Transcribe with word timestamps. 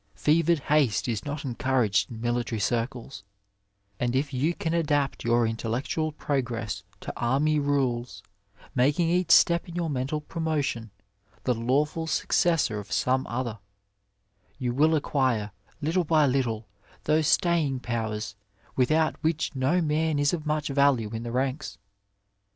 Fevered 0.15 0.61
haste 0.61 1.07
is 1.07 1.25
not 1.25 1.45
en 1.45 1.53
couraged 1.53 2.09
in 2.09 2.19
military 2.21 2.57
circles, 2.57 3.23
and 3.99 4.15
if 4.15 4.33
you 4.33 4.55
can 4.55 4.73
adapt 4.73 5.23
your 5.23 5.45
mtellectual 5.45 6.17
progress 6.17 6.83
to 7.01 7.13
army 7.15 7.59
rules, 7.59 8.23
making 8.73 9.09
each 9.11 9.29
step 9.29 9.69
in 9.69 9.75
your 9.75 9.91
mental 9.91 10.19
promotion 10.19 10.89
the 11.43 11.53
lawful 11.53 12.07
successor 12.07 12.79
of 12.79 12.91
some 12.91 13.27
other, 13.27 13.59
you 14.57 14.73
will 14.73 14.95
acquire 14.95 15.51
little 15.83 16.03
by 16.03 16.25
little 16.25 16.67
those 17.03 17.27
staying 17.27 17.79
powers 17.79 18.35
without 18.75 19.15
which 19.21 19.55
no 19.55 19.83
man 19.83 20.17
is 20.17 20.33
of 20.33 20.47
much 20.47 20.69
value 20.69 21.09
in 21.11 21.21
the 21.21 21.31
ranks. 21.31 21.77